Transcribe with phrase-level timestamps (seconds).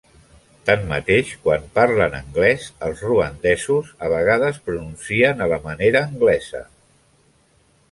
[0.69, 6.67] Tanmateix, quan parlen anglès, els ruandesos a vegades pronuncien a la manera anglesa.